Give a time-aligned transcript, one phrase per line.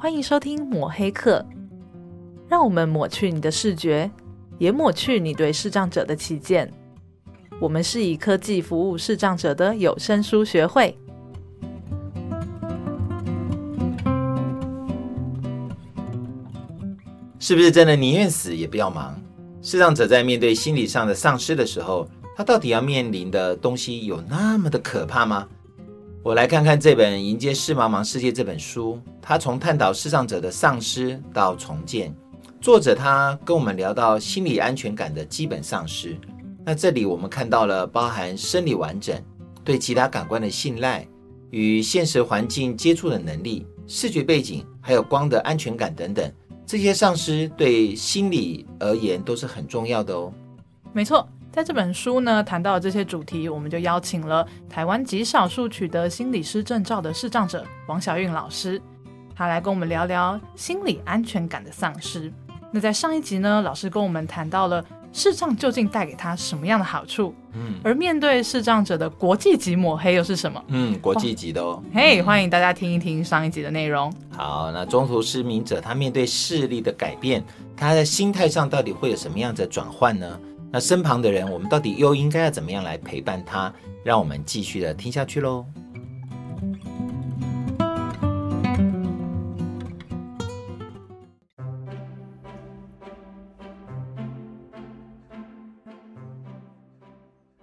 [0.00, 1.44] 欢迎收听抹黑课，
[2.48, 4.08] 让我们抹去你的视觉，
[4.56, 6.72] 也抹去你对视障者的偏见。
[7.60, 10.96] 我们是以科技服务视障者的有声书学会。
[17.40, 19.20] 是不是真的宁愿死也不要忙？
[19.60, 25.48] 视障者在面对心理上的丧失的时候，他到底要面临的东西有那么的可怕吗？
[26.28, 32.14] 我来看看这本《迎接视茫茫世界》这本书，它从探讨视障者的丧失到重建，
[32.60, 36.14] 作者他跟我们聊到心理安全感的基本丧失。
[36.66, 39.18] 那这里我们看到了包含生理完整、
[39.64, 41.08] 对其他感官的信赖、
[41.48, 46.30] 与现实环境接触的能力、视觉背景，还有光的安全感等等，
[46.66, 50.30] 这些丧失对心理而言都是很重要的哦。
[50.92, 51.26] 没错。
[51.50, 58.80] 在这本书呢，谈到这些主题，我们就邀请了台湾极少数取得心理师证照的视障者王小韵老师，
[59.34, 62.32] 他来跟我们聊聊心理安全感的丧失。
[62.70, 67.34] 那在上一集呢，老师跟我们谈到了视障究竟带给他什么样的好处？
[67.54, 70.62] 嗯，而面对视障者的国际级抹黑又是什么？
[70.68, 71.82] 嗯，国际级的哦。
[71.94, 74.12] 嘿，欢迎大家听一听上一集的内容。
[74.36, 77.42] 好，那中途失明者他面对视力的改变，
[77.74, 80.38] 他在心态上到底会有什么样的转换呢？
[80.70, 83.72] 那身旁的人，我们到底又应该要怎么样来陪伴他？
[84.04, 85.64] 让我们继续的听下去喽。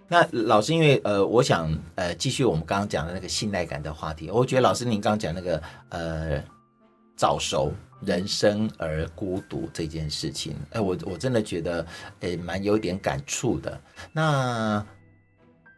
[0.08, 4.32] 那老师，因为呃，我想呃，继续我们刚刚讲的那个信赖感的话题。
[4.32, 6.44] 我觉得老师您刚刚讲那个呃，
[7.16, 7.72] 早熟。
[8.06, 11.86] 人生而孤独这件事情，哎，我我真的觉得，
[12.22, 13.80] 哎，蛮有点感触的。
[14.12, 14.86] 那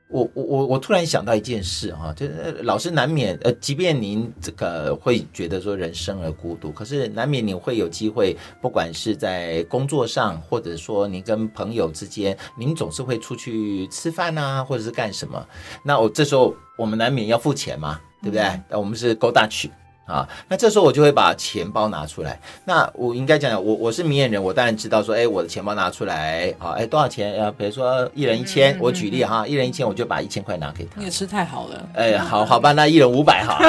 [0.10, 2.34] 我我我我突然想到一件事哈，就是
[2.64, 15.46] 老师难免，呃，即便您这个会觉得说人生而孤独，可是难免你会有机会，不管是在工作上，或者说您跟朋友之间，您总是会出去吃饭啊，或者是干什么。
[15.84, 18.44] 那我这时候我们难免要付钱嘛，对不对？
[18.70, 19.70] 那、嗯、我们是 Go Dutch。
[20.08, 22.40] 啊，那这时候我就会把钱包拿出来。
[22.64, 27.44] 那我应该讲讲，我我是明眼人，我当然知道说，哎，我的钱包拿出来，啊，哎，多少钱？
[27.44, 30.92] 啊，比如说一人一千，嗯、我举例哈，一人一千，我就把一千块拿给他。
[30.96, 31.90] 你也吃太好了。
[31.94, 33.60] 哎，好好吧，那一人五百哈，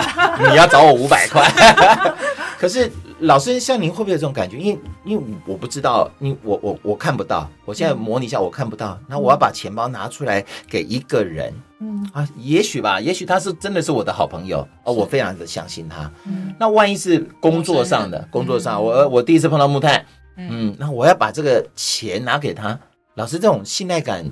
[0.49, 1.45] 你要找我五百块。
[2.59, 4.59] 可是老师，像您会不会有这种感觉？
[4.59, 8.99] 因为因为我不知道，因为我我我看不到，我现在模拟一下，我看不到。
[9.07, 11.55] 那我要把钱包拿出来给一个人。
[11.81, 16.11] 嗯啊，也许吧，也许他是真的是我的好朋友哦，我非常的相信他。
[16.25, 20.05] 嗯，那万一是工作上的，工作上，我我第一次碰到木炭，
[20.37, 22.77] 嗯，那我要把这个钱拿给他，
[23.15, 24.29] 老师这种信赖感，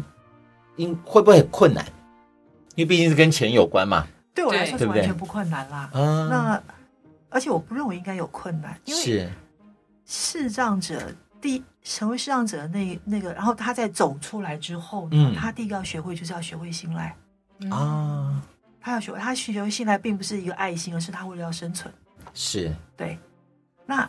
[0.75, 1.85] 应会不会很困难？
[2.75, 4.05] 因为毕竟是跟钱有关嘛。
[4.35, 5.89] 对我来说是完全不困难啦。
[5.95, 6.63] 嗯，那
[7.29, 9.31] 而且我不认为应该有困难，因为是
[10.05, 17.15] 视障者第成为视障者的那那个，然后他在走出来之后呢，他第一个要学会就是要学会信赖。
[17.71, 18.43] 啊，
[18.81, 21.93] 他要学，他学会信赖，并不是一个爱心，而是他为了要生存。
[22.35, 23.19] 是，对。
[23.87, 24.09] 那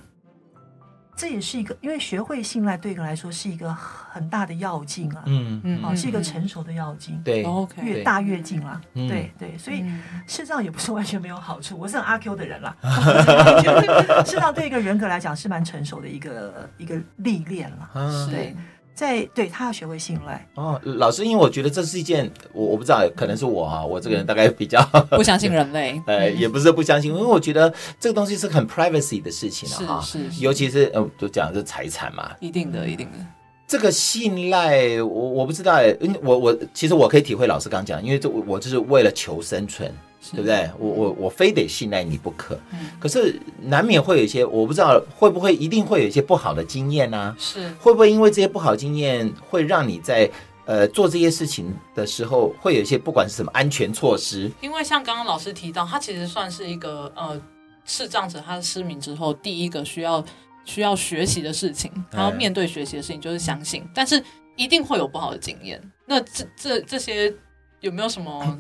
[1.18, 5.24] 这也是一个，因为学会信赖对一个人来说是一个很大的要进啊。
[5.26, 7.20] 嗯嗯，哦，是一个成熟的要进。
[7.24, 8.80] 对，OK，越大越进啦。
[8.94, 9.82] 对对，所以
[10.28, 11.76] 事实上也不是完全没有好处。
[11.78, 12.78] 我是很阿 Q 的人啦，
[14.24, 17.90] 事实上对一个人格来讲是蛮成熟的一个一个历练了。
[18.30, 18.56] 对。
[18.98, 24.82] 在对他要学会信赖哦，老师，因为我觉得这是一件我我不知道，可能是我哈，我这个人大概比较
[25.12, 33.20] 不相信人类， 呃，也不是不相信，因为我觉得这个东西是很 privacy 的事情了哈，是是，尤其是呃，就讲的是财产嘛，一定的，一定的。
[33.68, 39.94] 这个信赖，我我不知道哎，我我其实我可以体会老师刚讲，因为这我我就是为了求生存。
[40.32, 40.70] 对不对？
[40.78, 42.60] 我我我非得信赖你不可。
[42.72, 42.92] 嗯。
[43.00, 47.36] 可是难免会有一些，我不知道会不会一定会有一些不好的经验呢？
[47.40, 47.70] 是。
[47.80, 50.30] 会不会因为这些不好的经验，会让你在
[50.66, 54.52] 呃做这些事情的时候，会有一些不管是什么安全措施？
[54.60, 57.40] 因为像刚刚老师提到，他其实算是一个呃
[57.86, 60.24] 视障者，他失明之后第一个需要
[60.66, 64.22] 需要学习的事情，然后面对学习的事情就是相信，但是
[64.56, 65.82] 一定会有不好的经验。
[66.06, 67.34] 那这这这些
[67.80, 68.60] 有没有什么？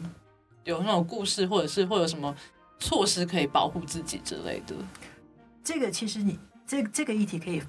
[0.68, 2.36] 有那种故事，或者是会有什么
[2.78, 4.76] 措施可以保护自己之类的？
[5.64, 7.64] 这个其实你这这个议题可以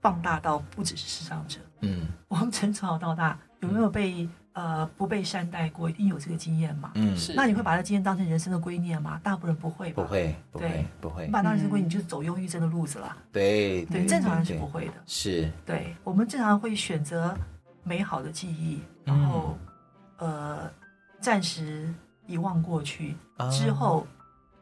[0.00, 1.60] 放大到不只是视障者。
[1.82, 5.88] 嗯， 我们从小到大有没有被呃不被善待过？
[5.88, 6.90] 一定有这个经验嘛？
[6.96, 7.34] 嗯，是。
[7.34, 9.20] 那你会把这经验当成人生的圭臬吗？
[9.22, 11.26] 大部分人不会吧，不会，不会，不会。
[11.26, 13.16] 你把当成人生圭臬，你就走忧郁症的路子了。
[13.30, 14.94] 对对，正常人是不会的。
[15.06, 15.48] 是。
[15.64, 17.32] 对，我们正常会选择
[17.84, 19.56] 美好的记忆，然后
[20.18, 20.68] 呃
[21.20, 21.94] 暂时。
[22.30, 23.16] 遗忘过去
[23.50, 24.06] 之后，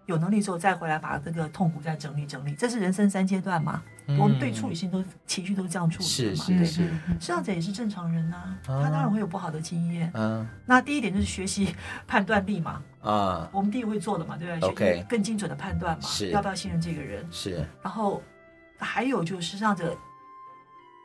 [0.06, 3.82] 有能力之后再回来把这个痛苦再整理整理，这是人生三阶段嘛。
[4.10, 6.44] 嗯、我们对处理性都情绪都是这样处理的嘛。
[6.46, 10.10] 对，视障者也是正常人呐、啊，他当然会有不好的经验。
[10.14, 11.76] 嗯，那第一点就是学习
[12.06, 12.82] 判断力嘛。
[13.02, 17.26] 啊，我们第一个会做的嘛，对不对？OK，更精准的判断嘛，是要不要信任这个人？
[17.30, 17.62] 是。
[17.82, 18.22] 然后
[18.78, 19.94] 还有就是视障者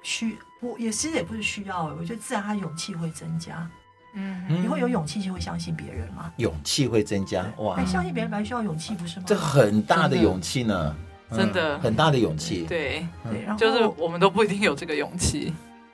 [0.01, 3.69] 需我也其实也不是需要，我觉得自然他勇气会增加。
[4.13, 6.31] 嗯，你会有勇气就会相信别人吗？
[6.37, 7.75] 勇气会增加哇！
[7.77, 9.25] 哎，相信别人本来需要勇气，不是吗？
[9.27, 10.95] 这很大的勇气呢，
[11.31, 12.65] 真的很大的勇气。
[12.67, 15.53] 对对，然后就是我们都不一定有这个勇气。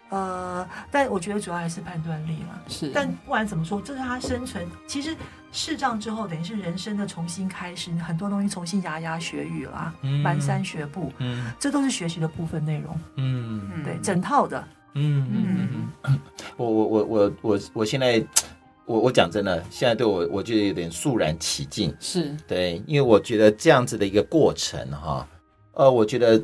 [0.10, 2.60] 呃，但我觉得主要还是判断力嘛。
[2.68, 4.68] 是，但不管怎么说，这是他生存。
[4.88, 5.16] 其实
[5.52, 13.00] 视障之后，等于是人生的重新开始，很多东西重新牙牙学语啦，蹒跚学步，嗯，这都是学习的部分内容。
[13.18, 14.68] 嗯，对，整套的。
[14.96, 16.20] 嗯嗯嗯，
[16.58, 18.26] 我我我我我我现在，
[18.86, 22.36] 我我讲真的，现在对我我觉得有点肃然起敬，是。
[22.48, 25.28] 对，因为我觉得这样子的一个过程哈，
[25.74, 26.42] 呃，我觉得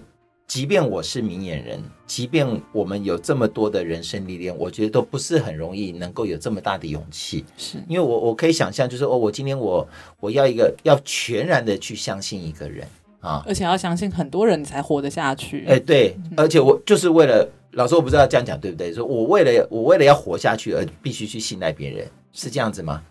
[0.48, 7.80] 即便我是明眼人，即便我们有这么多的人生历练，我觉得都不是很容易能够有这么大的勇气，是。
[7.88, 9.88] 因为我我可以想象，就是哦，我今天我
[10.20, 12.88] 我要一个要全然的去相信一个人
[13.26, 17.48] 啊，而且要相信很多人才活得下去，哎，对，而且我就是为了。
[17.76, 18.94] 老师，我不知道这样讲对不对？
[18.94, 23.02] 说我为了我为了要活下去而必须去信赖别人，是这样子吗？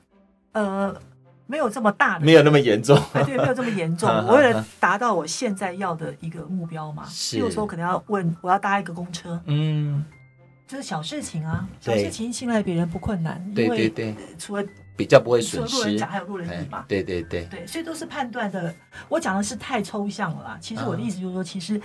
[0.52, 0.96] 呃，
[1.46, 2.96] 没有这么大的，没有那么严重。
[3.12, 4.08] 哎，对，没有这么严重。
[4.26, 10.02] 我为了达到我现在要的一个目标嘛，比如说我可能要问我要搭一个公车，嗯，
[10.66, 14.64] 这是小事情啊，小事情信赖别人不困难，对对对，除了
[14.96, 18.74] 比较不会损失，路人甲还有路人乙嘛，对对对对，所以都是判断的。
[19.08, 21.80] 我讲的是太抽象了啦，其实我的意思就是说，其实。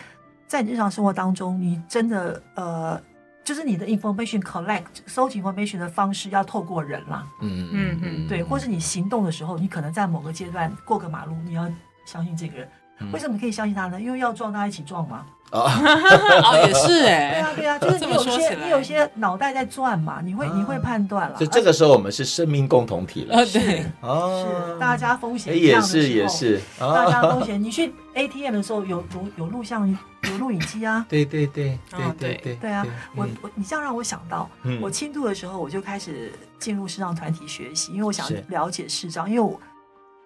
[0.50, 3.00] 在你日常生活当中，你真的呃，
[3.44, 11.71] 就是你的 information collect 收集 information 的方式要透过人啦，嗯嗯嗯，对，或是你行动的时候，你可能在某个阶段过个马路，你要
[12.03, 12.67] 相信这个人，
[12.97, 14.01] 嗯、为什么可以相信他呢？
[14.01, 15.23] 因为要撞大家一起撞嘛。
[15.51, 21.38] 哦，哦，也是哎， 对啊，对啊，就是你有些你有些脑袋在转嘛，你会你会判断了。
[21.40, 23.46] 就这个时候，我们是生命共同体了。
[23.48, 27.62] 对，哦，是大家风险也是也是，大家风险。
[27.62, 29.90] 你去 ATM 的时候有有有录像
[30.24, 31.06] 有录影机啊？
[31.10, 32.86] 对对对对对对对啊！
[33.16, 34.50] 我我你这样让我想到，
[34.81, 39.60] 我轻度的时候我就开始进入视障团体学习，因为我想了解视障，因为我。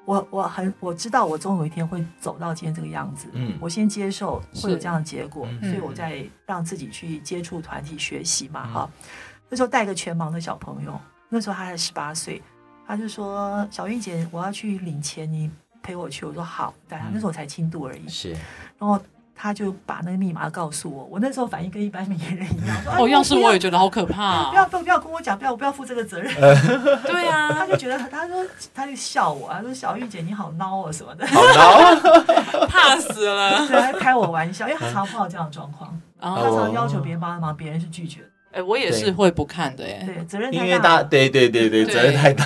[0.06, 8.90] 我我很我知道我总有一天会走到今天这个样子，嗯，我先接受会有这样的结果，所以我再让自己去接触团体学习嘛，哈。
[9.50, 12.42] 那时候带个全盲的小朋友，那时候他才十八岁，
[12.88, 15.50] 他就说：“小韵姐，我要去领钱，你
[15.82, 18.32] 陪我去。”我说：“好。”带他，那时候我才轻度而已，是，
[18.78, 19.00] 然后。
[19.44, 26.34] 他就把那个密码告诉我，我那时候反应跟一般明眼人一样，说： “哦，要是我也觉得好可怕，不要不要不要跟我讲，不要不要负这个责任。”
[27.04, 28.38] 对啊，他就觉得他说
[28.74, 38.28] 他就笑我，他说：“小玉姐你好孬啊什么的，好孬， 怕死了。”对，还开我玩笑，因为他常碰到这样的状况，他常要求别人帮他忙，别人是拒绝的。
[38.54, 42.46] 哎，我也是会不看的，哎，对，责任太大，对对对对，责任太大，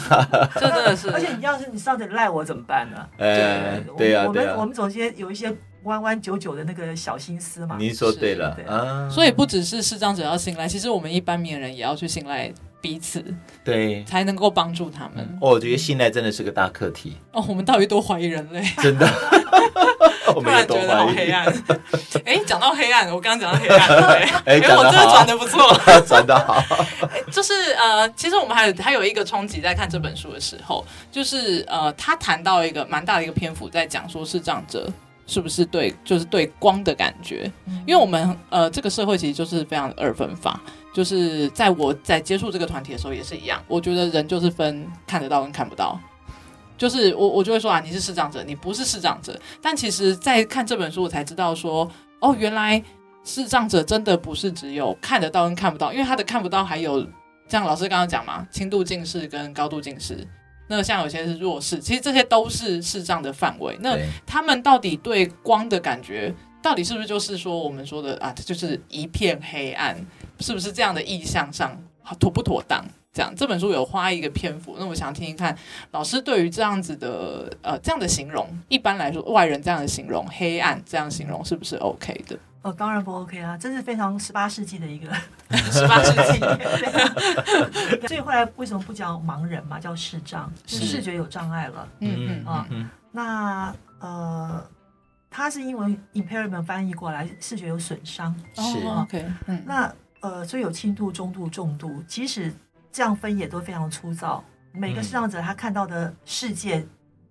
[0.55, 1.11] 这真的是。
[1.11, 2.97] 而且你要是你上次赖我怎么办呢？
[3.19, 5.55] 哎，对呀，我们我们总监有一些。
[5.83, 12.51] 弯弯九九的那个小心思嘛，您说对了，啊，所以不只是视障者要信赖，其实我们一般名人也要去信赖
[12.81, 13.23] 彼此，
[13.63, 15.23] 对，才能够帮助他们。
[15.41, 17.17] 哦，我觉得信赖真的是个大课题。
[17.31, 18.61] 哦，我们到底多怀疑人类？
[18.81, 19.07] 真的，
[20.25, 21.45] 突然觉得好黑暗。
[22.25, 25.73] 哎，讲到黑暗，我刚刚讲到黑暗，对，哎，我真的转的不错，
[26.05, 26.61] 转的好。
[27.31, 34.91] 就是呃，其实我们还有还有一个冲击，在看这本书的时候，就是呃，他谈到一个蛮大的一个篇幅，在讲说视障者。
[35.27, 37.51] 是不是对，就是对光的感觉？
[37.85, 40.59] 因为我们呃，这个社会其实就是非常的二分法。
[40.93, 45.99] 就是在我在接触这个团体的时候也是一样，我觉得人就是分看得到跟看不到。
[46.75, 49.39] 就是我我就会说啊，你是视障者，你不是视障者。
[49.61, 51.87] 但其实，在看这本书，我才知道说，
[52.19, 52.81] 哦，原来
[53.23, 57.05] 视障者真的不是只有看得到跟看不到，因为他的看不到还有
[57.47, 60.27] 像老师刚刚讲嘛，轻度近视跟高度近视。
[60.67, 63.77] 那像有些是弱视，其实这些都是视障的范围。
[63.81, 69.95] 那他们到底对光的感觉，到底是不是就是说我们说的啊，就是一片黑暗，
[70.39, 71.77] 是不是这样的意象上
[72.19, 72.85] 妥不妥当？
[73.13, 75.57] 这样这本书有花一个篇幅，那我想听听看
[75.89, 82.37] 老师对于这样子的呃这样的形容，一般来说外人这样的形容黑暗这样形容是不是 OK 的？
[82.67, 83.57] 哦，当然不 OK 啊！
[83.57, 85.09] 真是非常十八世纪的一个
[85.71, 86.39] 十八世纪，
[88.07, 91.87] 所以后来为什么不叫盲人嘛，叫视障，是视觉有障碍了。
[92.01, 92.67] 嗯嗯啊，
[93.11, 94.69] 那呃，
[95.29, 98.35] 它是英文 impairment 翻译过来，视觉有损伤。
[98.55, 102.53] 是 OK，嗯，那呃，所以有轻度、中度、重度，即使
[102.91, 104.43] 这样分也都非常粗糙。
[104.73, 106.85] 每个视障者他看到的世界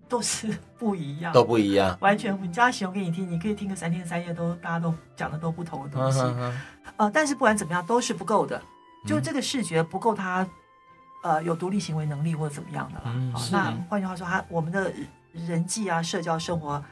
[0.09, 2.37] 都是不一样，都不一样，完全。
[2.41, 6.21] 你叫他形容给你听，你可以听个三天三夜都，都大家都讲的都不同的东西。
[6.95, 8.61] 呃，但是不管怎么样，都是不够的。
[9.05, 10.47] 就这个视觉不够他，
[11.23, 13.03] 呃，有独立行为能力或者怎么样的了。
[13.07, 14.91] 嗯、好，那换句话说，他我们的
[15.33, 16.83] 人际啊、社交生活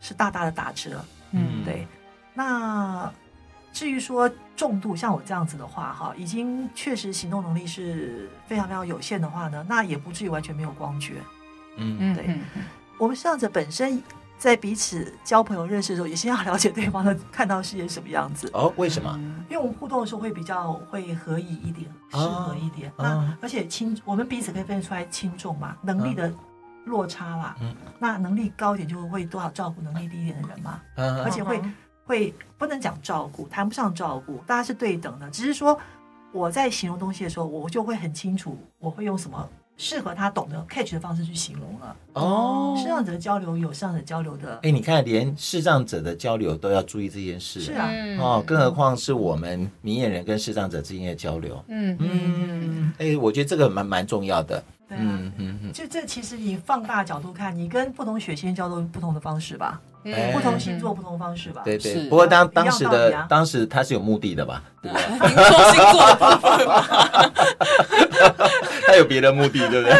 [0.00, 1.04] 是大大的打折。
[1.32, 1.86] 嗯，对。
[2.34, 3.12] 那
[3.72, 11.14] 至于说重度，像我这样子的话，哈，已经确实行动能力是非常非常有限的话呢，那也不至于完全没有光觉。
[11.80, 12.38] 嗯，对。
[12.98, 14.02] 我们视障者本身
[14.36, 18.50] 在彼此交朋友认识的时候，也先要了解对方的看到世界什么样子。
[18.52, 19.18] 哦，为什么？
[19.48, 22.92] 因为我们互动的时候会比较会合宜一点，适合一点。
[22.98, 26.32] 那而且轻，我们彼此可以分得出来轻重嘛，能力的
[26.84, 27.56] 落差啦。
[27.60, 27.74] 嗯。
[27.98, 30.80] 那能力高一点就会多少照顾能力低一点的人嘛。
[30.96, 31.22] 嗯。
[31.24, 31.62] 而且会
[32.04, 35.30] 会不能讲照顾，谈不上照顾，大家是对等的。
[35.30, 35.78] 只是说
[36.32, 39.48] 我在形容东西的时候，我就会很清楚我会用什么。
[39.82, 42.76] 适合他懂得 catch 的方式去形容了哦。
[42.78, 59.80] 视障者的交流有视障者交流的，哎，你看，连视障者的交流都要注意这件事，是啊，哦，更何况是我们明眼人跟视障者之间的交流，嗯嗯，哎，我觉得这个蛮蛮重要的，嗯嗯嗯，就这其实你放大角度看，你跟不同血型交流不同的方式吧。
[60.32, 61.60] 不同星座不同方式吧。
[61.62, 62.08] 对对。
[62.08, 64.62] 不过当当时的当时他是有目的的吧？
[64.80, 65.04] 对不对？
[65.28, 66.82] 您说星座的部分吗？
[68.86, 69.94] 他有别的目的，对不对？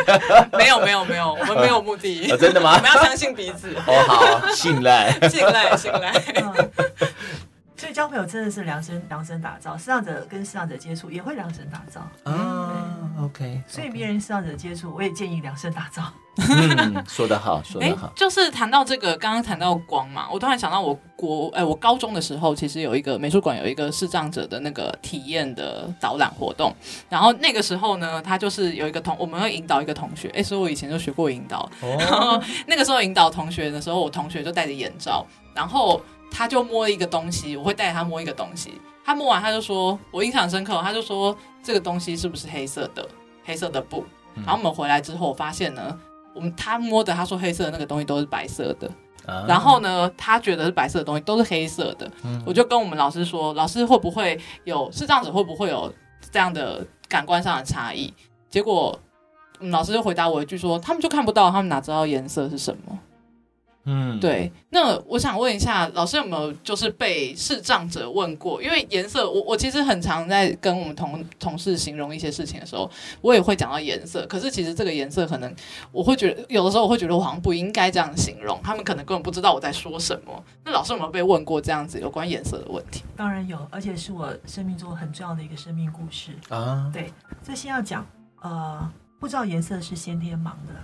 [0.59, 2.29] 没有没有没有，我们没有目的。
[2.39, 2.75] 真的吗？
[2.77, 3.75] 我们要相信彼此。
[3.87, 6.13] 哦好， 信赖，信赖，信赖。
[7.81, 12.03] 所以交朋友真的是量身量身打造，视障者跟视障者接触也会量身打造。
[12.25, 12.87] 啊
[13.23, 13.59] ，OK。
[13.67, 16.03] 所以别人视障者接触，我也建议量身打造。
[16.37, 18.09] 嗯，说得好，说得好。
[18.09, 26.75] 欸、就是谈到这个，刚刚谈到光嘛，我突然想到，我国哎、欸，我高中的时候，其实有一个美术馆有一个视障者的那个体验的导览活动。
[27.09, 30.29] 然后那个时候呢，他就是有一个同，我们会引导一个同学。
[30.29, 31.67] 哎、欸，所以我以前就学过引导。
[31.81, 31.97] 哦。
[31.99, 38.81] 然后那个时候引导同学的时候，我同学就戴着眼罩，然后他就摸一个东西，我会带他摸一个东西。
[39.05, 43.07] 他摸完，他就说，我印象深刻，他就说这个东西是不是黑色的？
[43.45, 44.05] 黑色的布。
[44.37, 45.99] 然后我们回来之后，我发现呢。
[46.33, 48.89] 我们他摸的，他说黑色的那个东西都是白色的，
[49.27, 52.09] 啊、然后呢，他觉得是白色的东西都是黑色的。
[52.23, 55.29] 嗯、我就跟我们老师说，老师会不会有是这样子？
[55.29, 55.93] 会不会有
[56.31, 58.15] 这样的感官上的差异？
[58.49, 58.97] 结果，
[59.59, 62.97] 老师就回答我一句说，他们就看不到，他们哪知道颜色是什么？
[63.85, 64.53] 嗯，对。
[64.69, 68.63] 那我想问一下，老师有没有就是被视障者问过？
[68.63, 72.89] 因为颜色，我我其实很常在跟我们同同事形容一些事情的时候，
[73.23, 74.27] 我也会讲到颜色。
[74.27, 75.53] 可是其实这个颜色，可能
[75.93, 80.45] 我会觉得有的时候我会觉得我好像不应该这样形容，他们可能根本不知道我在说什么。
[80.65, 83.03] 那老师有没有被问过这样子有关颜色的问题？
[83.17, 86.91] 当然有，而且是我生命中很重要的一个生命故事啊。
[86.93, 88.07] 对，这先要讲，
[88.43, 90.75] 呃，不知道颜色是先天盲的。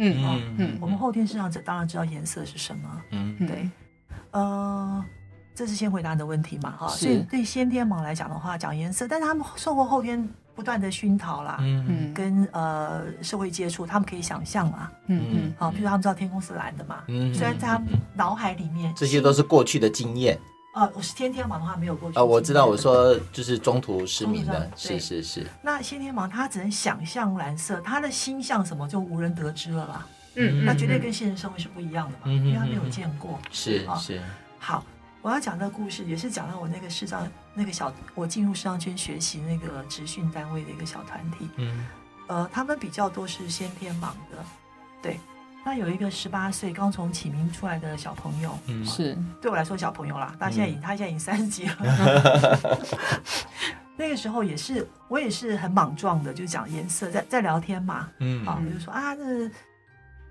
[0.00, 3.02] 嗯嗯嗯，我们后天视障者当然知道颜色是什么。
[3.10, 3.68] 嗯，对，
[4.30, 5.04] 呃，
[5.54, 6.88] 这是先回答你的问题嘛，哈。
[6.88, 11.84] 所以对先天盲来讲的话，讲颜色，但是他们受过后天不断的熏陶啦，嗯。
[11.88, 20.38] 嗯，跟呃社会接触，他们可以想象嘛，嗯嗯，好，譬如他们知道天空是蓝的嘛，嗯，虽然在他们脑海里面，这些都是过去的经验。
[20.72, 22.18] 呃，我是先天盲的话没有过去。
[22.18, 25.46] 啊，我知道，我说就是中途失明的，是是是。
[25.62, 30.06] 那先天盲他只能想象蓝色，他的心像什么就无人得知了啦。
[30.36, 33.36] 嗯，那绝对跟现实生活是不一样的嘛，因为他没有见过。
[33.50, 34.22] 是是。
[34.60, 34.84] 好，
[35.22, 41.48] 我要讲这个故事，也是讲到我那个视障那个小，我进入视障圈学习那个职训单位的一个小团体。
[41.56, 41.86] 嗯。
[42.28, 44.44] 呃，他们比较多是先天盲的，
[45.02, 45.18] 对。
[45.64, 49.16] 那有一个十八岁刚从启明出来的小朋友，嗯，是。
[49.40, 50.34] 对我来说小朋友啦。
[50.40, 51.76] 他现在已他现在已经三十几了。
[53.96, 59.50] 那个时候也是我也是很莽撞的，就讲颜色，在在聊天嘛，嗯，啊，我就说啊，那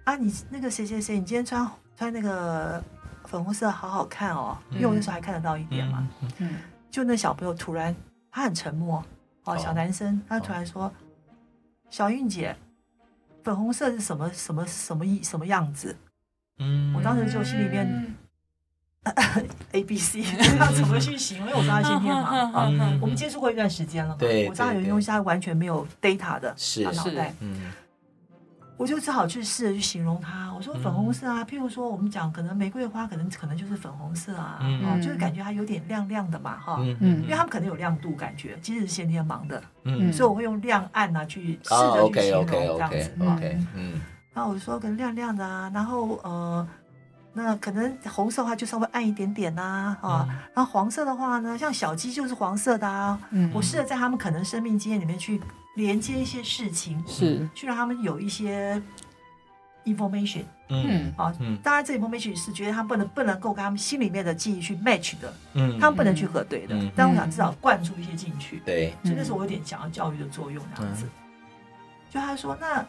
[0.06, 2.84] 啊你那个谁谁谁，你今天穿穿那个
[3.26, 6.08] 粉红色好好看哦，因为我那时候还看得到一点嘛，
[6.40, 6.56] 嗯，
[6.90, 7.96] 就那小朋友突然
[8.32, 9.04] 他很沉默，
[9.44, 10.92] 哦，小男生他突然说，
[11.92, 12.56] 小韵姐。
[13.50, 15.96] 粉红色是什么什么什么意什么样子？
[16.60, 18.16] 嗯，我当时就心里面
[19.74, 20.22] A B C，
[20.60, 21.48] 要怎么去形容？
[21.48, 22.70] 因为我知道先天嘛，啊，
[23.02, 27.72] 我们接触过一段时间了嘛，我知道有些东西它完全没有 data 的，是脑袋，嗯。
[28.80, 30.54] 我就只好去试着去形容它。
[30.56, 44.00] 我说粉红色啊，譬如说我们讲可能玫瑰花，可能可能就是粉红色啊，哦，就是感觉它有点亮亮的嘛，哈，嗯，因为他们可能有亮度感觉，其实是先天盲的，嗯，所以我会用亮暗啊去试着去形容这样子，OK，嗯，
[44.34, 46.66] 然后我就说可能亮亮的啊，然后呃，
[47.34, 55.42] 那可能红色的话就稍微暗一点点呐，啊，然后黄色的话呢，像小鸡就是黄色的啊，嗯，我试着在他们可能生命经验里面去。
[55.80, 57.48] 连接一些事情，是。
[57.56, 58.82] 去让他们有一些
[59.86, 71.06] information，嗯，啊，嗯，当然这 information 是觉得他不能不能够跟他们心里面的记忆去 match 的，嗯，他们不能去核对的，嗯，但我想至少灌注一些进去，对，所以那时候我有点想要教育的作用，这样子，
[72.12, 72.86] 就他说那。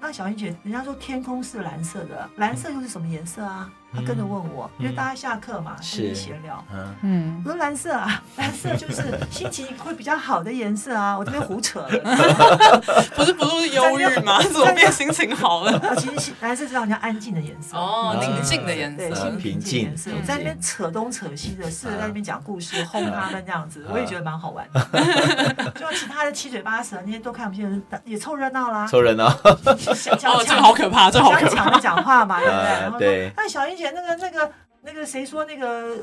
[0.00, 3.68] 那小英姐，人家说天空是蓝色的，蓝色又是什么颜色啊？
[3.94, 6.62] 他跟着问我，因为大家下课嘛，是闲聊。
[6.72, 11.16] 嗯嗯，我说蓝色啊， 蓝色就是 心情会比较好的颜色啊。
[11.18, 11.88] 我这边胡扯了，
[13.16, 14.42] 不是不是忧郁吗？
[14.42, 15.96] 怎么变心情好了？
[15.96, 20.10] 其实蓝色是让人家安静的颜色哦，宁静的颜色，对，心平静颜色。
[20.14, 25.72] 我在那边扯东扯西的，试着在那边讲故事，哄他们这样子，我也觉得蛮好玩的。
[25.74, 29.26] 就其他的七嘴八舌那些都看不见，也凑热闹啦，凑热闹。
[29.28, 31.48] 哦，这好可怕，这好可怕！
[31.48, 32.78] 抢着讲话嘛，对不对？
[32.82, 34.52] 然后说，那小英姐，那个、那个、
[34.82, 35.96] 那个，谁说那个？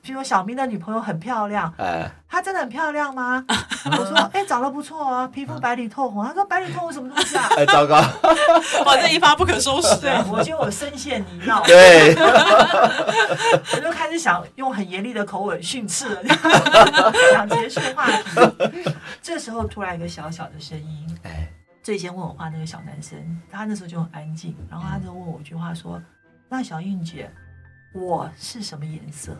[0.00, 3.44] 比如小明的女朋友很漂亮，哎，她真的很漂亮吗？
[3.92, 6.24] 我说，哎，长得不错啊，皮肤白里透红。
[6.24, 7.46] 他说，白里透红什么东西啊？
[7.58, 7.96] 哎，糟糕！
[8.86, 9.94] 哇，这一发不可收拾。
[10.00, 11.62] 对，我觉得我深陷泥淖。
[11.66, 12.14] 对，
[13.76, 16.22] 我就开始想用很严厉的口吻训斥了，
[17.34, 18.90] 想结束话题。
[19.20, 21.46] 这时候突然一个小小的声音，哎。
[21.82, 23.16] 最先问我话那个小男生，
[23.48, 26.02] 他那时候就很安静，然后他就问我一句话说
[26.48, 27.30] ：“那小英姐，
[27.92, 29.36] 我是什么颜色？”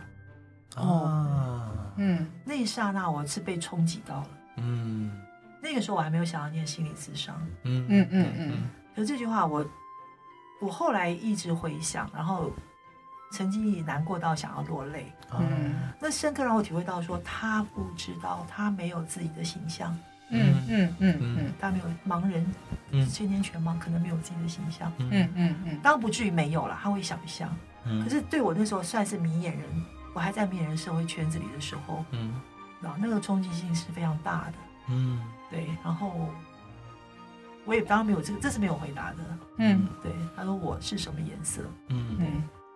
[0.76, 5.10] 哦，嗯，那一刹那我是被冲击到了，嗯，
[5.62, 9.64] 那个时候我还没有想要念心理咨商，嗯嗯嗯嗯，可是这句话我
[10.60, 12.50] 我后来一直回想，然后
[13.32, 19.96] 曾经也难过到想要落泪，嗯，那深刻让我体会到说他不知道他没有自己的形象。
[20.30, 22.44] 嗯嗯嗯嗯，他没有盲人，
[22.90, 25.28] 嗯，先天全盲，可能没有自己的形象，嗯。
[25.34, 27.48] 嗯嗯，当然不至于没有了，他会想象，
[27.84, 29.68] 嗯，可是对我那时候算是明眼人，
[30.14, 32.34] 我还在明眼人社会圈子里的时候，嗯，
[32.80, 34.52] 然后那个冲击性是非常大的，
[34.88, 36.28] 嗯，对，然后
[37.64, 39.18] 我也当然没有这个，这是没有回答的，
[39.58, 42.26] 嗯，对，他说我是什么颜色，嗯，对，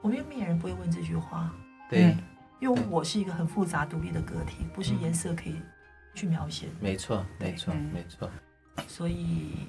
[0.02, 1.50] 我们明眼人不会问这句话，
[1.88, 2.16] 对，
[2.60, 5.56] 因为我是一个很复杂独立的个体，不是颜色可以。
[6.14, 8.28] 去描写，没错，没错，没错。
[8.88, 9.66] 所以，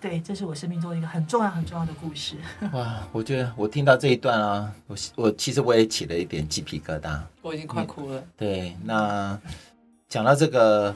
[0.00, 2.36] 对，这是我生命中一个很重要、很重要的故事。
[2.72, 8.24] 哇，我觉得我听到这一段啊，我我其实我也起了一点鸡皮疙瘩，我已经快哭了。
[8.36, 9.38] 对，那
[10.08, 10.94] 讲到这个，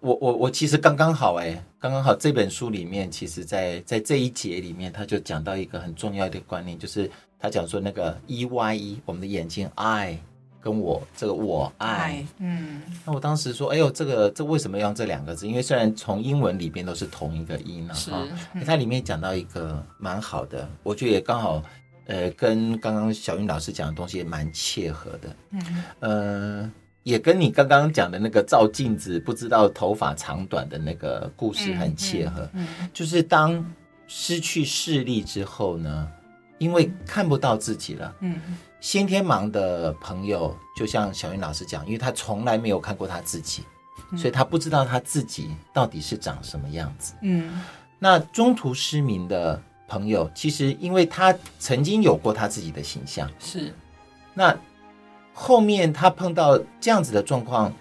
[0.00, 10.18] 我我我其实刚刚好哎，刚刚好这本书里面，其实在在这一节里面，他就讲到一个很重要的观念，就是他讲说那个 E Y E，我们的眼睛 I。
[10.64, 15.46] 跟我这个我爱，嗯，那我当时说，哎呦，这个这为什么要用这两个字？
[15.46, 18.26] 因为虽然从英文里边都是同一个音啊，哈，
[18.64, 21.62] 它里面讲到一个蛮好的，我觉得也刚好，
[22.06, 26.72] 呃，跟刚刚小云老师讲的东西也蛮切合的，嗯，呃，
[27.02, 33.62] 也跟你刚刚讲的那个照镜子不知道头发长短的那个故事很切合，嗯，就是当
[34.06, 36.08] 失去视力之后呢，
[36.56, 38.40] 因为看不到自己了，嗯。
[38.84, 43.64] 先天盲的朋友，就像小云老师讲，因为他从来没有看过他自己，
[44.14, 47.14] 所以他不知道他自己到底是长什么样子。
[47.22, 47.62] 嗯，
[47.98, 53.72] 那中途失明的朋友，其实因为他曾经有过他自己的形象，是。
[54.34, 54.54] 那
[55.32, 57.72] 后面他碰到这样子的状况，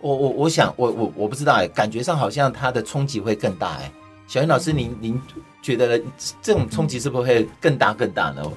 [0.00, 3.90] 我我我想，我我我不知道哎，感觉上好像他的冲击会更大哎。
[4.28, 5.20] 小云老师，您您
[5.60, 6.00] 觉得
[6.40, 8.52] 这种冲击是不是会更大更大呢？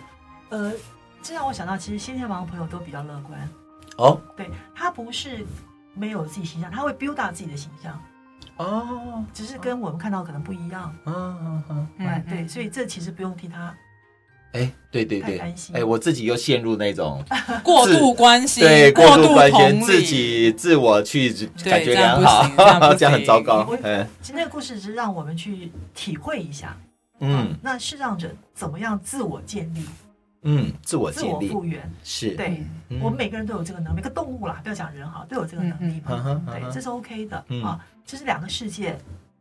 [0.49, 0.71] 呃。
[1.27, 3.49] 这让我想到，其实先天盲的朋友都比较乐观
[3.97, 4.21] 哦。
[4.37, 5.43] 对，他不是
[5.95, 7.99] 没有自己形象，他会 build up 自己的形象
[8.57, 10.95] 哦，只是跟我们看到可能不一样。
[11.05, 13.75] 嗯嗯嗯，对，所以这其实不用替他。
[14.51, 15.39] 哎，对对对，
[15.73, 17.25] 哎，我自己又陷入那种
[17.63, 21.33] 过度关心，对，过度关心自己，自我去
[21.63, 23.67] 感觉良好，这样 很糟糕。
[23.81, 26.77] 嗯，其实那个故事是让我们去体会一下，
[27.19, 29.83] 嗯，那视障者怎么样自我建立？
[30.47, 32.63] 嗯，自我建立、自我复原是对，
[33.01, 36.43] 我们每个人都有这个能力，每个动物啦，不要讲人哈，都有这个能力嘛。
[36.45, 37.83] 对，这是 OK 的啊。
[38.05, 38.95] 这是两个世界，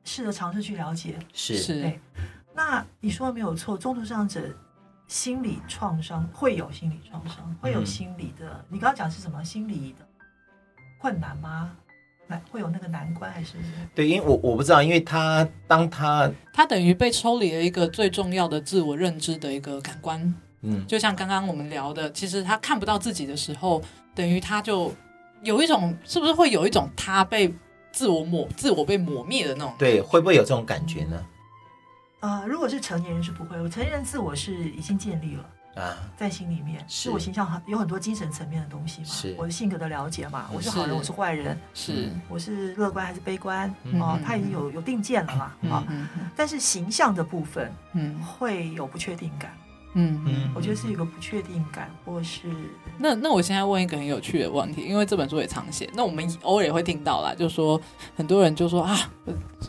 [0.05, 1.17] 试着尝试去了解。
[1.35, 1.83] 是是。
[1.83, 2.01] 对，
[2.55, 4.40] 那你说的没有错，中途视障者
[5.07, 8.64] 心理创伤会有心理创伤，会有心理的。
[8.71, 10.07] 你刚刚讲是什么心理的
[10.99, 11.77] 困难吗？
[12.27, 13.59] 难，会有那个难关还是？
[13.95, 20.35] 对，因为我我不知道，因为他当他他等于被抽离了一个最重要的自我认知的一个感官。
[20.64, 23.83] 嗯，就像刚刚我们聊的，其实他看不到自己的时候，
[24.14, 24.92] 等于他就
[25.42, 27.55] 有一种，是不是会有一种他被
[27.92, 29.74] 自我抹、自我被抹灭的那种？
[29.79, 31.24] 对，会不会有这种感觉呢？
[32.20, 35.50] 啊、呃，如果是成年人是不会，我成年人自我是已经建立了。
[35.74, 37.11] 啊，在心里面，是。
[37.11, 39.35] 我形象很有很多精神层面的东西嘛，是。
[39.37, 42.12] 我的性格的了解嘛，我是好人，我是坏人，是。
[42.29, 45.85] 我是乐观还是悲观哦，他已经有有定见了嘛啊，
[46.37, 49.53] 但是形象的部分，嗯，会有不确定感。
[49.94, 52.48] 嗯嗯，我觉得是一个不确定感，或是
[52.98, 57.80] 那那我现在问一个很有趣的问题，因为这本书也常写，那我们偶尔也会听到啦，就说
[58.16, 58.98] 很多人就说啊，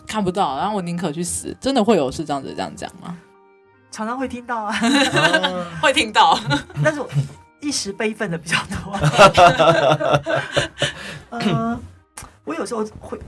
[0.07, 3.17] 看不到，然后我宁可去死，真的会有是这样子这样讲吗？
[3.91, 4.73] 常常会听到啊，
[5.81, 6.37] 会听到，
[6.83, 7.09] 但是我
[7.61, 8.93] 一时悲愤的比较多。
[11.39, 11.79] 呃，
[12.43, 13.19] 我有时候会。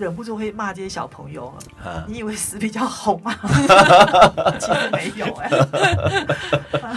[0.00, 1.46] 忍不住会骂这些小朋友，
[1.84, 3.36] 啊、你以为死比较好吗？
[4.58, 6.96] 其实没有哎、欸，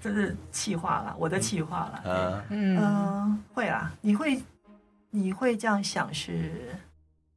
[0.00, 2.00] 这是气话了，我的气话了。
[2.04, 2.42] 嗯。
[2.48, 4.40] 嗯、呃，会啦，你会
[5.10, 6.70] 你会这样想是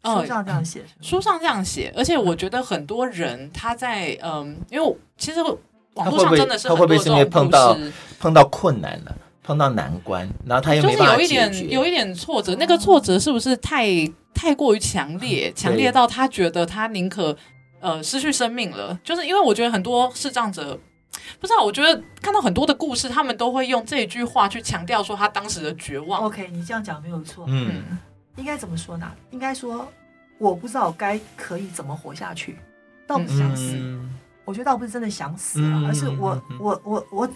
[0.04, 5.42] 书上这样写，书上这样写，而且我觉得很多人他在嗯，因为其实
[5.96, 7.78] 网络上真的是很多这种故事，他会不会是因为碰到
[8.20, 13.88] 碰到困难了，碰到难关，然后他又没办法解决，就是有一点有一点挫折，那个挫折是不是太？
[14.34, 17.36] 太过于强烈，强烈到他觉得他宁可
[17.80, 18.98] 呃失去生命了。
[19.04, 20.80] 就是因为我觉得很多视障者，
[21.40, 26.24] 不知道，我觉得看到很多的故事，他们都会用这一句话去强调说他当时的绝望。
[26.24, 27.46] OK，你这样讲没有错。
[27.50, 28.00] 嗯，
[28.38, 29.12] 应该怎么说呢？
[29.30, 29.88] 应该说
[30.40, 32.58] 我不知道该可以怎么活下去，
[33.06, 33.74] 倒不是想死。
[33.76, 37.30] 嗯、我觉得倒不是真的想死了，嗯、而是我我我我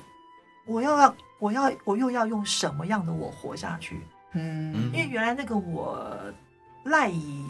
[0.65, 4.01] 我要要我要我又要用什么样的我活下去？
[4.33, 6.17] 嗯，因为原来那个我。
[6.87, 7.43] 赖以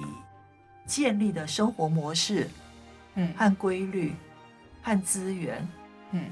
[0.85, 2.49] 建立的生活模式，
[3.15, 4.15] 嗯，和规律，
[4.81, 5.67] 和资源，
[6.11, 6.23] 嗯，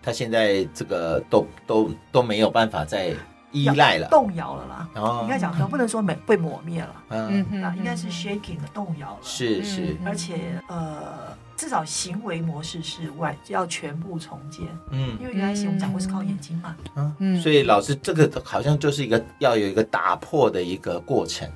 [0.00, 3.12] 他现在这个都都都没有办法再
[3.50, 4.88] 依赖了，动摇了啦。
[4.94, 16.76] 然后应该讲说，不能说没被抹灭了，嗯，那应该是 shaking 的动摇了，是是，而且呃，至少行为模式是外要全部重建，嗯，因为原来行我们讲过是靠眼睛嘛，
[17.20, 21.48] 嗯，所以老师这个好像就是一个要有一个打破的一个过程。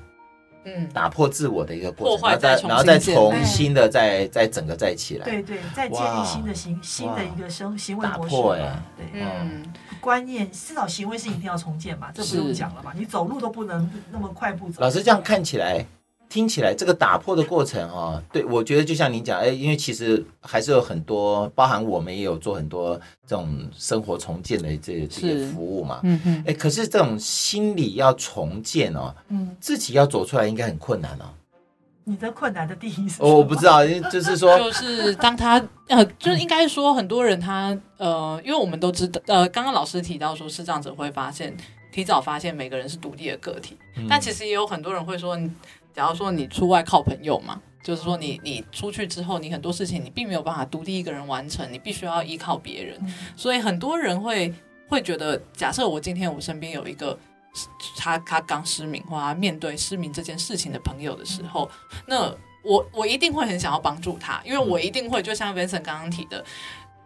[0.63, 8.35] 嗯，打破自我的一个过程，然后再然后再重新的再再整个再起来，对对，再建立新的行新的一个生行为模式，
[8.95, 9.65] 对，嗯，
[9.99, 14.81] 观念至少行为是一定要重建嘛，这不用讲了嘛，你走路都不能那么快步走。
[14.81, 15.85] 老师这样看起来。
[16.29, 31.25] 听起来这个打破的过程哦，对，我觉得就像您讲，哎，因为其实还是有很多，包含我们也有做很多这种生活重建的这这些服务嘛，嗯嗯，哎，可是这种心理要重建哦，嗯，自己要走出来应该很困难哦。
[32.03, 33.21] 你的困难的定义是？
[33.21, 41.55] 我不知道，就是说， 就是当他呃，就是应该说很多人他呃，因为我们都知道，呃，刚刚老师提到说，视障者会发现
[41.91, 45.37] 提早发现每个人是独立的个体，嗯，但其实也有很多人会说。
[45.97, 52.95] 假如说你出外靠朋友嘛，就是说你你出去之后，你很多事情你并没有办法独立一个人完成，你必须要依靠别人。
[53.01, 54.53] 嗯、所以很多人会
[54.87, 57.17] 会觉得，假设我今天我身边有一个
[57.97, 66.45] 他他刚失明或他面对失明这件事情的朋友的时候，嗯、那我我一定会很想要帮助他，因为我一定会就像 Vincent 刚刚提的，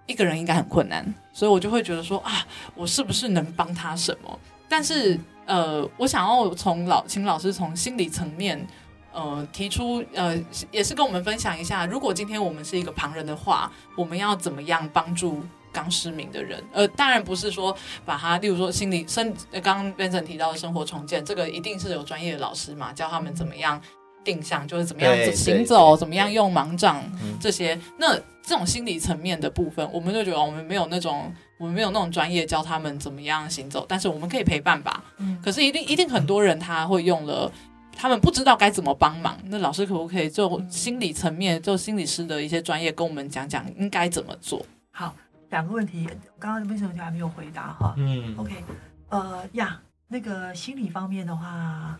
[0.06, 4.38] 一个人应该很困难，所以我就会觉得说啊，我是不是能帮他什么？
[4.67, 8.67] 但是呃，我想要从老请老师从心理层面。
[9.13, 10.38] 呃，提出呃，
[10.71, 15.43] 也是跟我们分享一下，如果今天我们是一个旁人的话，我们要怎么样帮助
[15.74, 16.63] 刚失明的人？
[16.71, 23.82] 呃，当然不是说把他，例如说心理生，刚刚 Vincent 提到的生活重建，这个一定是有专业的老师嘛，教他们怎么样
[24.24, 27.04] 定向，就是怎么样行走，怎么样用盲杖
[27.39, 27.78] 这些。
[27.97, 35.04] 那这种心理层面的部分，我们就觉得我们没有那种，我们没有那种专业教他们怎么样行走，但是我们可以陪伴吧。
[35.17, 37.52] 嗯，可是一定一定很多人他会用了。
[37.95, 44.65] 他们不知道该怎么帮忙，那老师可不可以就心理层面，就心理师的一些专业，跟我们讲讲应该怎么做？
[44.91, 45.15] 好，
[45.49, 46.08] 两个问题，
[46.39, 47.93] 刚刚为什么还没有回答哈？
[47.97, 48.63] 嗯，OK，
[49.10, 51.99] 呃呀，那个心理方面的话，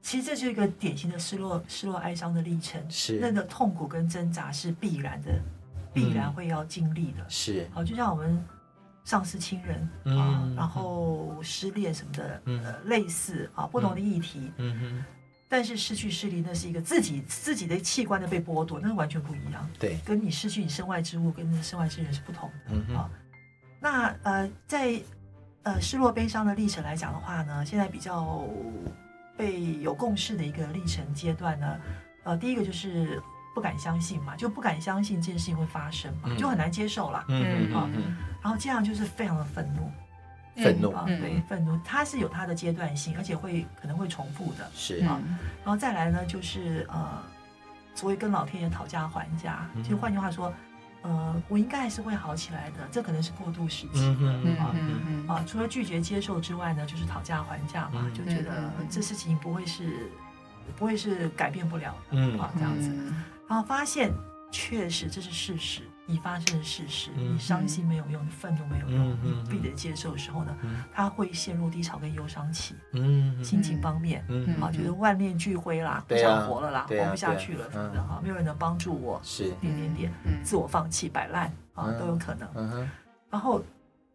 [0.00, 3.18] 其实这是一个典型的失落、失落、哀伤的历程，是。
[3.20, 5.32] 那个痛苦跟挣扎是必然的，
[5.92, 7.68] 必然会要经历的，是。
[7.74, 8.42] 好，就像我们。
[9.08, 14.52] 丧失亲人啊，然后失恋什么的，呃，类似啊，不同的议题。
[14.58, 15.04] 嗯哼。
[15.48, 19.66] 但是失去视力，那是一个自己自己的器官的被剥夺，那是完全不一样。
[19.78, 22.54] 对，跟你失去你身外之物，跟身外之人是不同的。
[22.66, 22.96] 嗯哼。
[22.96, 23.10] 啊，
[23.80, 25.00] 那呃，在
[25.62, 28.44] 呃失落悲伤的历程来讲的话呢，现在比较
[29.38, 31.80] 被有共识的一个历程阶段呢，
[32.24, 33.18] 呃，第一个就是。
[33.58, 37.24] 不敢相信嘛，就不敢相信这件事情会发生嘛，就很难接受了。
[37.26, 37.90] 嗯啊，
[38.40, 39.90] 然后这样就是非常的愤怒，
[40.62, 40.92] 愤怒。
[40.92, 44.70] 啊，对，愤怒，它是有它的阶段性，而且会可能会重复的。
[44.76, 45.04] 是。
[45.06, 45.18] 啊，
[45.64, 47.20] 然后再来呢，就是呃，
[47.96, 50.52] 所谓跟老天爷讨价还价，就换句话说，
[51.02, 54.14] 呃，我应该还是会好起来的，这可能是过渡时期。
[54.20, 54.72] 的啊
[55.26, 55.44] 啊。
[55.44, 60.08] 除了拒绝接受之外呢，就是讨价还价嘛，就觉得这事情不会是
[60.76, 62.94] 不会是改变不了的啊，这样子，
[63.48, 64.12] 然后发现
[64.50, 65.82] 确实这是事实。
[66.10, 70.56] 已发生的事实，你伤心没有用，你愤怒没有用，你必得接受的时候呢，
[70.90, 72.74] 他会陷入低潮跟忧伤期。
[72.94, 80.10] 嗯，心情方面，嗯，好，觉得万念俱灰啦，不想活了啦，活不下去了，什么的哈，没有人能帮助我，是点点点，
[80.42, 82.48] 自我放弃、摆烂啊，都有可能。
[82.54, 82.90] 嗯，
[83.28, 83.62] 然后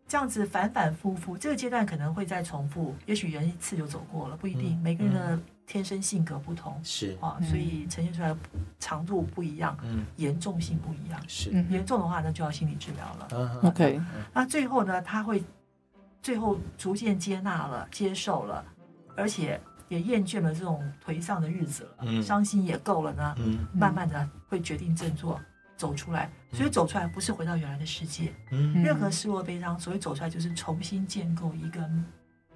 [0.07, 5.39] 这样子反反复复，这个阶段可能会再重复，也许人一次就走过了，不一定，每个人的。
[5.65, 6.80] 天生性格不同。
[6.84, 7.17] 是。
[7.21, 8.36] 啊，所以呈现出来
[8.80, 11.19] 长度不一样，嗯，严重性不一样。
[11.28, 11.49] 是。
[11.69, 13.60] 严重的话，那就要心理治疗了。
[13.63, 14.02] OK，
[14.34, 15.43] 那最后呢，他会
[16.21, 18.63] 最后逐渐接纳了、接受了，
[19.15, 23.36] 而且也厌倦了这种颓丧的日子了，伤心也够了呢。
[23.39, 25.39] 嗯，慢慢的会决定振作，
[25.78, 26.30] 走出来。
[26.52, 31.89] 所以走出来不是回到原来的世界，嗯，任何失落、悲伤，所以走出来就是重新建构一个。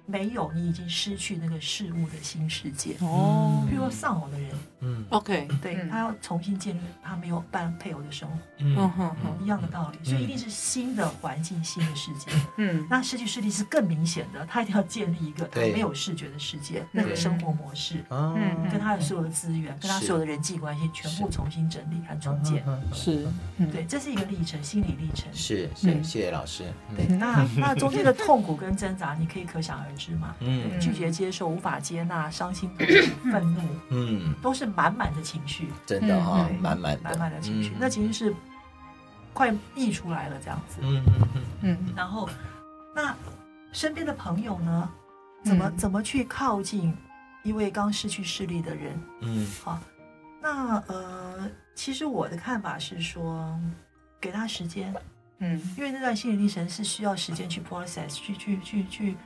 [0.08, 2.96] 没有，你已经失去那个事物的新世界。
[3.00, 3.64] 哦。
[3.68, 8.90] 比如说丧偶的人，嗯，OK，对他要重新建立他没有伴配偶的生活，嗯。
[8.90, 12.30] 哼，一样的道理，所以一定是新的环境、新的世界。
[12.56, 22.64] 嗯，那失去视力是更明显的，他一定要建立一个他没有视觉的世界，那个生活模式，嗯，跟他的所有的资源，跟他所有的人际关系全部重新整理和重建。
[22.94, 23.26] 是，
[23.70, 25.28] 对，这是一个历程，心理历程。
[25.34, 26.64] 是，是，谢谢老师。
[26.96, 29.97] 对，那那中间的痛苦跟挣扎，你可以可想而知。
[29.98, 30.34] 是嘛？
[30.40, 32.70] 嗯，拒绝接受，无法接纳，伤心、
[33.32, 38.34] 愤怒，嗯，都是满满的情绪，真的哈，满满满满的情绪，那其实是
[39.32, 41.94] 快溢出来了，这样子，嗯嗯嗯嗯。
[41.96, 42.28] 然后，
[42.94, 43.14] 那
[43.72, 44.88] 身边的朋友呢？
[45.44, 46.92] 怎么怎么去靠近
[47.44, 49.00] 一位刚失去视力的人？
[49.20, 49.78] 嗯，好，
[50.42, 53.56] 那呃，其实我的看法是说，
[54.20, 54.92] 给他时间，
[55.38, 59.16] 嗯，因为那段心理历程是需要时间去 process，去去去去。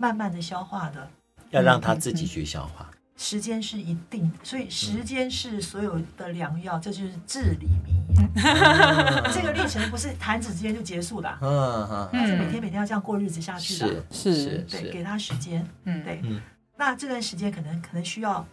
[0.00, 1.06] 慢慢的消化的，
[1.50, 2.90] 要让他自己去消化。
[3.18, 8.26] 时间是一定的，所以时间是所有的良药，这就是至理名言。
[9.30, 16.22] 这个历程不是弹指之间就结束的，嗯嗯，是每天每天要这样过日子下去的，是是，对，给他时间，嗯，对，
[16.78, 18.46] 那这段时间可能可能需要，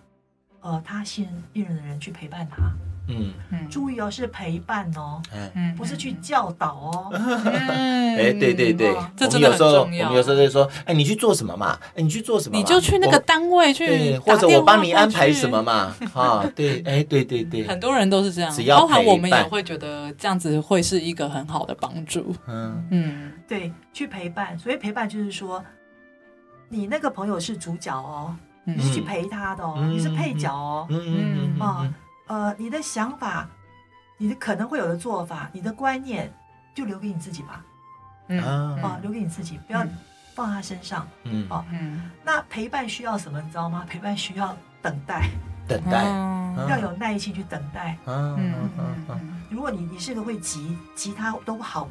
[0.59, 2.69] 呃，他信任信任的人去陪伴他。
[3.07, 5.21] 嗯嗯，注意哦，是陪伴哦，
[5.55, 7.11] 嗯，不是去教导哦。
[7.13, 9.81] 哎，对对对，这真的很重要。
[9.81, 11.77] 我们有时候，我们有时候就说，哎，你去做什么嘛？
[11.95, 12.57] 哎，你去做什么？
[12.57, 15.95] 你就去那个单位去，或者我帮你安排什么嘛？
[16.13, 18.51] 啊，对，哎，对对对，很多人都是这样。
[18.51, 22.35] 只要包含我们也会觉得这样子会是一个很好的帮助。
[22.47, 24.57] 嗯嗯，对，去陪伴。
[24.59, 25.63] 所以陪伴就是说，
[26.69, 30.85] 你那个朋友是主角哦，你是去陪他的哦，你是配角哦。
[30.89, 30.99] 嗯
[31.57, 31.87] 嗯啊。
[32.27, 33.47] 呃，你的想法，
[34.17, 36.31] 你的可能会有的做法，你的观念，
[36.73, 37.63] 就留给你自己吧。
[38.27, 38.43] 嗯
[38.81, 39.85] 啊，留给你自己，不要
[40.35, 41.07] 放他身上。
[41.23, 42.11] 嗯啊，嗯。
[42.23, 43.41] 那陪伴需要什么？
[43.41, 43.85] 你知道吗？
[43.87, 45.29] 陪伴需要等待，
[45.67, 46.03] 等待，
[46.69, 47.97] 要有耐心去等待。
[48.05, 48.69] 嗯嗯
[49.07, 49.41] 嗯。
[49.49, 51.87] 如果你你是个会急急他都好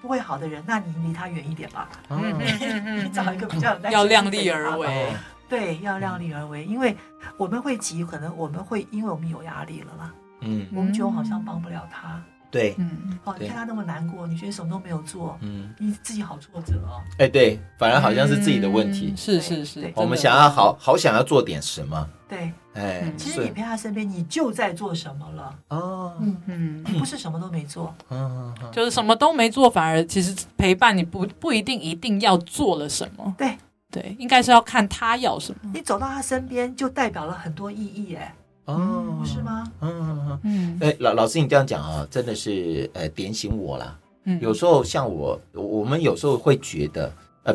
[0.00, 1.88] 不会好的人，那你离他远一点吧。
[2.08, 5.12] 嗯嗯， 你找一个比较有耐心，要量力而为。
[5.50, 6.96] 对，要量力而为，因为
[7.36, 10.14] 我们会急，可能我们会因为我们有压力了啦。
[10.42, 12.22] 嗯，我们觉得好像帮不了他。
[12.52, 17.02] 对，嗯，哦，你看他那么难过，你觉得什么都没有做，嗯，你自己好挫折哦。
[17.18, 19.14] 哎，对，反而好像是自己的问题。
[19.16, 22.08] 是是是，我们想要好好想要做点什么。
[22.28, 25.54] 对，哎，其实你陪他身边，你就在做什么了。
[25.68, 33.34] 哦，嗯嗯，不是什么都没做，嗯，就是什么都没做，反而其实陪伴你不不一定一定要做了什么。
[33.38, 33.56] 对。
[33.90, 35.58] 对，应该是要看他要什么。
[35.74, 38.34] 你走到他身边，就代表了很多意义，哎，
[38.66, 39.70] 哦，不是吗？
[39.80, 40.78] 嗯嗯嗯。
[40.80, 43.98] 哎，老老师，你这样讲啊，真的是呃点醒我了。
[44.24, 47.54] 嗯，有时候像我，我们有时候会觉得，呃，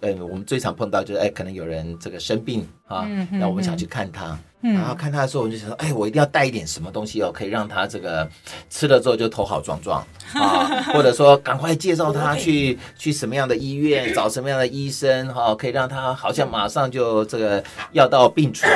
[0.00, 4.36] 呃，我们最常碰到就是，哎，可能有人这个生病啊，那我们想去看他。
[4.74, 8.28] 然后看他的时候，我就想说，哎，我一定要带一点什么东西哦，可以让他这个
[8.70, 18.66] 吃了之后就头好壮壮 啊，或者说赶快介绍他去去什么样的医院，找什么样的医生哈，可以让他好像马上就这个药到病除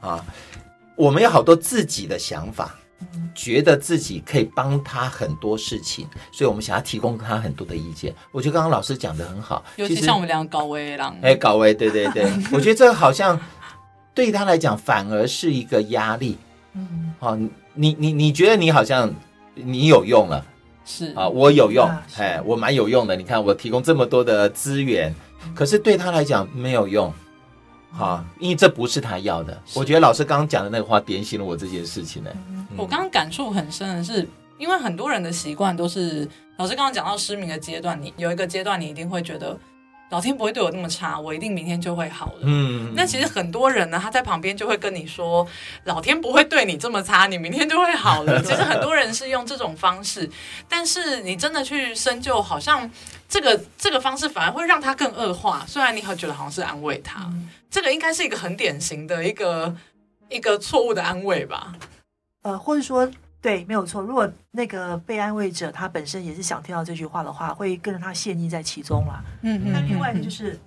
[0.00, 0.24] 啊。
[0.96, 2.74] 我们有好多自己的想法，
[3.34, 8.12] 觉得自己可以帮他很多事情，所以我们想要提供他很多的意见。
[8.32, 13.38] 我觉得刚刚老师讲的很好，尤其像我们两个高危狼，哎，高危，对对对，我觉得这个好像。
[14.18, 16.36] 对他来讲，反而是一个压力。
[16.72, 17.36] 嗯，好，
[17.74, 19.08] 你你你觉得你好像
[19.54, 20.44] 你有用了，
[20.84, 23.14] 是啊，我有用，哎，我蛮有用的。
[23.14, 25.14] 你看，我提供这么多的资源，
[25.54, 27.14] 可是对他来讲没有用，
[27.92, 29.56] 好，因为这不是他要的。
[29.72, 32.30] 我觉得老师刚刚讲的那个话点醒了我这件事情呢。
[32.76, 34.28] 我刚刚感触很深的是，
[34.58, 39.56] 因为很多人的习惯都是，老师刚刚讲到失明的阶段，你有一个阶段，你一定会觉得。
[40.10, 42.40] 老天不会对我那么差，我一定明天就会好了。
[42.42, 45.46] 嗯，那其实很多人呢，他在旁边就会跟你说，
[45.84, 48.40] 老天不会对你这么差，你明天就会好了。
[48.44, 50.30] 其实很多人是用这种方式，
[50.68, 52.90] 但是你真的去深究，好像
[53.28, 55.64] 这个这个方式反而会让他更恶化。
[55.66, 59.76] 虽然你好觉得好像是安慰他，嗯、这个应该是一个很典型的一个
[60.28, 61.74] 一个错误的安慰吧？
[62.42, 63.10] 呃，或者说。
[63.40, 64.02] 对，没有错。
[64.02, 69.24] 如果那个被安慰者他本身也是想听到这句话的话，会跟着他陷溺在其中了。
[69.42, 69.72] 嗯嗯。
[69.72, 70.58] 那另外一个就是，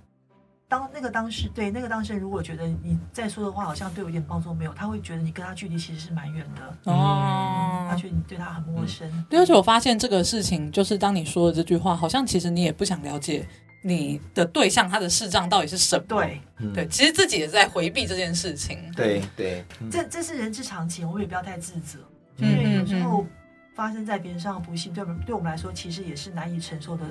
[0.69, 6.91] 当那个当事对那个当事人如果觉得你在说的话好像对我一点帮助没有，他会觉得你跟他距离其实是蛮远的。
[6.91, 7.88] 哦。
[7.89, 9.05] 他觉得你对他很陌生。
[9.10, 13.45] 嗯、对，而且我发现这个事情，就是当你说的这句话，好像其实你也不想了解
[13.84, 16.05] 你的对象他的视障到底是什么。
[16.07, 16.41] 对。
[16.73, 18.79] 对，其实自己也在回避这件事情。
[18.95, 19.65] 对对。
[19.91, 21.99] 这这是人之常情，我们也不要太自责。
[22.37, 23.25] 因为有时候
[23.73, 27.05] 发生在别人身上的不幸，对我们对我们来说，其实也是难以承受的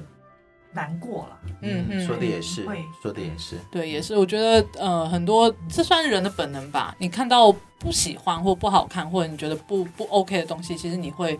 [0.72, 1.38] 难过了。
[1.62, 4.16] 嗯嗯，说的也是，会说的也是，对，也是。
[4.16, 6.94] 我觉得呃，很多这算是人的本能吧。
[6.98, 11.38] 你看到不喜欢或不好看，或者你觉得不不 OK 的东西，其实你会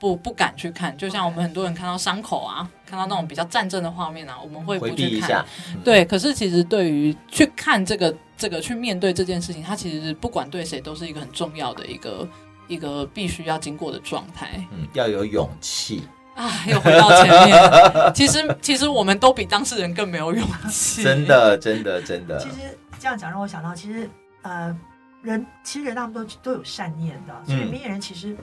[0.00, 0.96] 不不敢去看。
[0.96, 5.44] 就像我们很多人看到伤口啊，看到那种比较战争的画面啊，我们会不去看。
[5.84, 12.26] 对，可是其实对于去看这个这个去面对这件事情，它其实不管对谁都是一个很重要的一个。
[12.68, 16.02] 一个必须要经过的状态，嗯，要有勇气。
[16.36, 16.52] 啊！
[16.66, 17.58] 又回到前面，
[18.14, 22.38] 其实其实我们都比当事人更没有勇气，真的，真的，真的。
[22.38, 22.56] 其实
[22.98, 24.06] 这样讲让我想到，其实
[24.42, 24.78] 呃，
[25.22, 28.38] 人其实人他们都都有善念的，所以明眼人其实，嗯、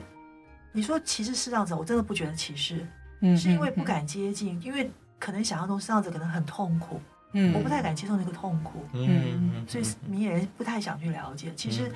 [0.72, 2.84] 你说歧视视障者，我真的不觉得歧视，
[3.20, 7.00] 嗯，是因为不敢接近，嗯、因为可能想象中视障者可能很痛苦，
[7.34, 11.92] 嗯，我不太敢接受那个痛苦，嗯，嗯，所以明眼人不太想去了解，其实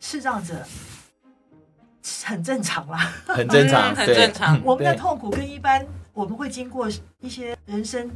[0.00, 0.64] 视障者。
[2.24, 4.60] 很正常啦，很正常，很正常。
[4.64, 6.88] 我们的痛苦跟一般我们会经过
[7.20, 8.10] 一些人生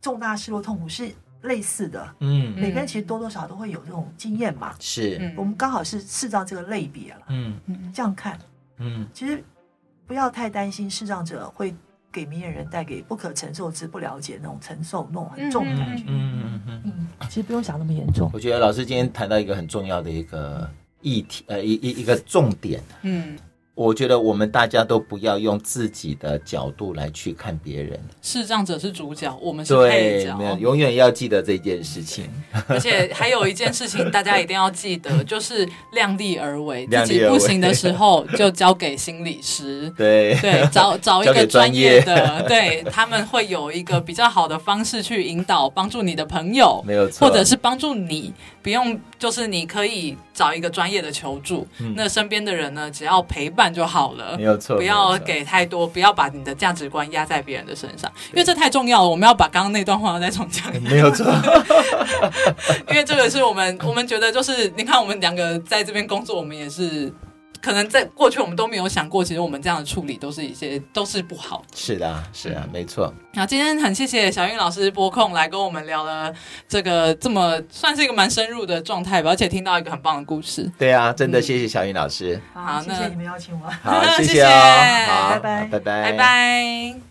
[0.00, 1.10] 重大失落痛苦是
[1.42, 2.14] 类似的。
[2.20, 4.74] 嗯，每个人其实多多少少都会有这种经验嘛。
[4.80, 7.20] 是，我们刚好是视障这个类别了。
[7.28, 8.38] 嗯嗯，这样看，
[8.78, 9.42] 嗯，其实
[10.06, 11.74] 不要太担心视障者会
[12.10, 16.04] 给明眼人带给不可承受之不了解那种承受那种很重的感觉。
[16.08, 16.82] 嗯嗯嗯
[17.20, 18.30] 嗯，其实不用想那么严重。
[18.32, 20.68] 我觉得老师今天谈到一个很重要的一个。
[21.02, 23.36] 议题呃，一一一个重点，嗯。
[23.78, 32.28] 我觉得我们大家都不要用自己的角度来去看别人，视障者是主角，我们是配角，对，永远要记得这件事情。
[32.66, 35.64] 而且还有一件事情，大家一定要记得，就是
[35.94, 40.34] 量力而为，自己不行的时候就交给心理师， 对。
[40.40, 53.67] 对，找 找一个专业的，对，他们会有一个比较好的方式去引导，帮助你的朋友，没有错，或者是帮助你，不用就是你可以找一个专业的求助，嗯、那身边的人呢，只要陪伴。
[53.72, 59.08] 就好了，没有错，不要给太多，不要把你的价值观压在别人的身上，因为这太重要了。
[59.08, 61.26] 我们要把刚刚那段话再重讲一遍，没有错，
[62.88, 67.12] 因为这个是我们我们觉得就是，你看我们两个在这边工作，我们也是。
[67.60, 71.64] 可能在过去我们都没有想过，其实我们这样的处理都是一些都是不好。
[71.74, 73.12] 是的，是啊，没错。
[73.34, 76.32] 好，今天很谢谢小韵老师拨空来跟我们聊了
[76.68, 80.70] 这个这么算是一个蛮深入的状态吧，而且听到一个很棒的故事。
[80.78, 82.40] 对啊，真的谢谢小韵老师。
[82.54, 83.68] 嗯、好，谢谢你们邀请我。
[83.82, 84.50] 好， 谢谢哦。
[85.06, 87.07] 好，拜拜，拜拜，拜拜。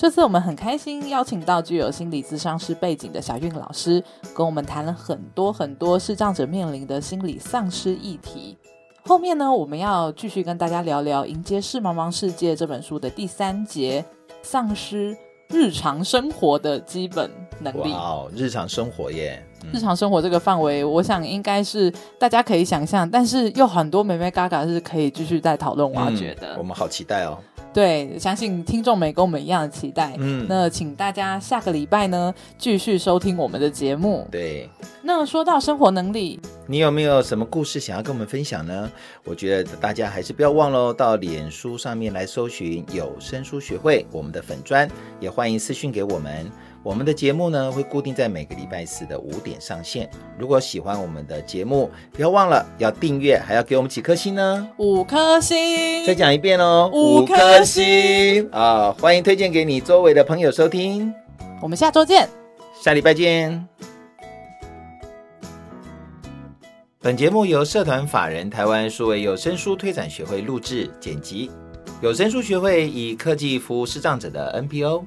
[0.00, 4.02] 这次我们很开心邀请到具有心理咨商师背景的小韵老师，
[4.34, 8.56] 跟我们谈了很多很多视障者面临的心理丧失议题。
[9.04, 14.02] 后面呢，我们要继续跟大家聊聊《迎接视茫茫世界》这本书的第三节：
[14.40, 15.14] 丧失
[15.48, 17.92] 日常生活的基本能力。
[17.92, 19.44] 哇，日常生活耶！
[19.62, 26.54] 嗯、日常生活这个范围，我想应该是大家可以想象，但是又很多美眉嘎嘎是可以继续再讨论挖掘的。
[26.54, 27.36] 嗯、我们好期待哦！
[27.72, 30.14] 对，相信听众们跟我们一样的期待。
[30.18, 34.26] 嗯，那请大家下个礼拜呢继续收听我们的节目。
[34.30, 34.68] 对，
[35.02, 38.90] 那说到生活能力，你有没有什么故事想要跟我们分享呢？
[39.24, 44.88] 我觉得大家还是不要忘了到脸书上面来搜寻有声书学会我们的粉砖，
[45.20, 46.50] 也欢迎私讯给我们。
[46.82, 50.08] 我们的节目呢，会固定在每个礼拜四的五点上线。
[50.38, 54.66] 如果喜欢我们的节目，不要忘了要订阅，还要给我们几颗星呢？
[54.78, 56.06] 五颗星。
[56.06, 58.90] 再讲一遍哦，五颗星啊！
[58.98, 61.12] 欢迎推荐给你周围的朋友收听。
[61.60, 62.26] 我们下周见，
[62.82, 63.66] 下礼拜见。
[67.02, 71.50] 本节目由社团法人台湾数位有声书推展学会录制剪辑。
[72.00, 75.04] 有声书学会以科技服务视障者的 NPO。